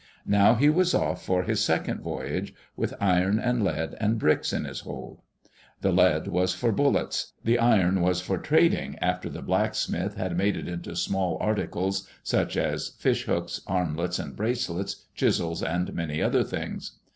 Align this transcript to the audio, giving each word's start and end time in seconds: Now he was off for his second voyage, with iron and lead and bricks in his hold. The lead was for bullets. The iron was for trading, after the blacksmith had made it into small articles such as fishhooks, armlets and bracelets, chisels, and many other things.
Now 0.25 0.55
he 0.55 0.67
was 0.67 0.95
off 0.95 1.23
for 1.23 1.43
his 1.43 1.63
second 1.63 2.01
voyage, 2.01 2.55
with 2.75 2.95
iron 2.99 3.37
and 3.37 3.63
lead 3.63 3.93
and 3.99 4.17
bricks 4.17 4.51
in 4.51 4.65
his 4.65 4.79
hold. 4.79 5.19
The 5.81 5.91
lead 5.91 6.27
was 6.27 6.55
for 6.55 6.71
bullets. 6.71 7.33
The 7.43 7.59
iron 7.59 8.01
was 8.01 8.19
for 8.19 8.39
trading, 8.39 8.97
after 8.97 9.29
the 9.29 9.43
blacksmith 9.43 10.15
had 10.15 10.35
made 10.35 10.57
it 10.57 10.67
into 10.67 10.95
small 10.95 11.37
articles 11.39 12.09
such 12.23 12.57
as 12.57 12.95
fishhooks, 12.97 13.61
armlets 13.67 14.17
and 14.17 14.35
bracelets, 14.35 15.05
chisels, 15.13 15.61
and 15.61 15.93
many 15.93 16.19
other 16.19 16.43
things. 16.43 16.97